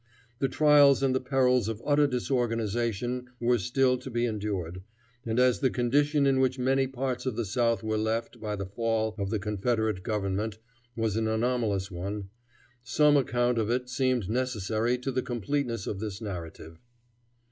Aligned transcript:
The 0.39 0.47
trials 0.49 1.03
and 1.03 1.13
the 1.13 1.19
perils 1.19 1.67
of 1.69 1.79
utter 1.85 2.07
disorganization 2.07 3.29
were 3.39 3.59
still 3.59 3.99
to 3.99 4.09
be 4.09 4.25
endured, 4.25 4.81
and 5.27 5.39
as 5.39 5.59
the 5.59 5.69
condition 5.69 6.25
in 6.25 6.39
which 6.39 6.57
many 6.57 6.87
parts 6.87 7.27
of 7.27 7.35
the 7.35 7.45
South 7.45 7.83
were 7.83 7.99
left 7.99 8.39
by 8.41 8.55
the 8.55 8.65
fall 8.65 9.13
of 9.19 9.29
the 9.29 9.37
Confederate 9.37 10.01
government 10.01 10.57
was 10.95 11.17
an 11.17 11.27
anomalous 11.27 11.91
one, 11.91 12.29
some 12.83 13.15
account 13.15 13.59
of 13.59 13.69
it 13.69 13.89
seems 13.89 14.27
necessary 14.27 14.97
to 14.97 15.11
the 15.11 15.21
completeness 15.21 15.85
of 15.85 15.99
this 15.99 16.19
narrative. 16.19 16.79